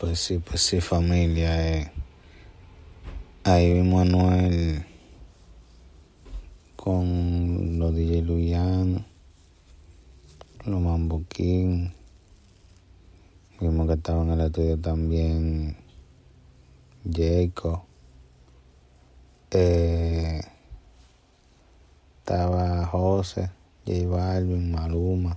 Pues 0.00 0.20
sí, 0.20 0.38
pues 0.38 0.60
sí, 0.60 0.80
familia. 0.80 1.76
Eh. 1.76 1.90
Ahí 3.42 3.72
vimos 3.72 4.02
a 4.02 4.04
Noel 4.04 4.86
con 6.76 7.80
los 7.80 7.96
DJ 7.96 8.22
Luyan, 8.22 9.04
los 10.64 10.80
Mambo 10.80 11.24
King. 11.28 11.88
Vimos 13.60 13.88
que 13.88 13.94
estaba 13.94 14.22
en 14.22 14.30
el 14.30 14.40
estudio 14.42 14.78
también 14.78 15.76
Jacob. 17.04 17.80
Eh, 19.50 20.40
estaba 22.18 22.86
José, 22.86 23.50
J 23.84 24.06
Balvin, 24.06 24.70
Maluma. 24.70 25.36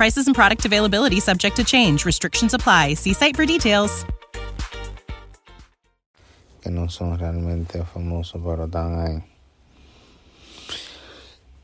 Prices 0.00 0.26
and 0.26 0.34
product 0.34 0.64
availability 0.64 1.20
subject 1.20 1.56
to 1.56 1.62
change. 1.62 2.06
Restrictions 2.06 2.54
apply. 2.54 2.94
See 2.94 3.12
site 3.12 3.36
for 3.36 3.44
details. 3.44 4.06
que 6.62 6.70
no 6.70 6.88
son 6.88 7.18
realmente 7.18 7.84
famosos, 7.84 8.40
pero 8.42 8.64
están 8.64 8.98
ahí. 8.98 9.22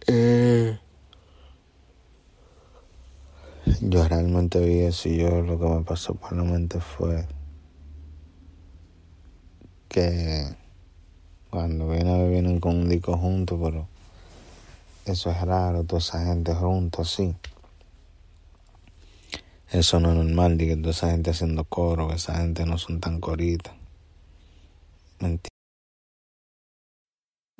Eh, 0.06 0.78
yo 3.80 4.06
realmente 4.06 4.60
vi 4.60 4.80
eso 4.80 5.08
y 5.08 5.16
yo 5.16 5.40
lo 5.40 5.58
que 5.58 5.66
me 5.66 5.82
pasó 5.82 6.14
por 6.14 6.32
la 6.36 6.44
mente 6.44 6.78
fue 6.78 7.26
que 9.88 10.54
cuando 11.48 11.88
vienen, 11.88 12.30
vienen 12.30 12.60
con 12.60 12.76
un 12.76 12.88
disco 12.90 13.16
juntos, 13.16 13.58
pero 13.62 13.88
eso 15.06 15.30
es 15.30 15.40
raro, 15.40 15.84
toda 15.84 16.00
esa 16.00 16.22
gente 16.22 16.54
juntos 16.54 17.14
así. 17.14 17.34
Eso 19.70 19.98
no 19.98 20.10
es 20.10 20.16
normal, 20.16 20.58
de 20.58 20.68
que 20.68 20.76
toda 20.76 20.90
esa 20.90 21.10
gente 21.10 21.30
haciendo 21.30 21.64
coro, 21.64 22.08
que 22.08 22.14
esa 22.14 22.36
gente 22.36 22.64
no 22.66 22.78
son 22.78 23.00
tan 23.00 23.20
coritas. 23.20 23.74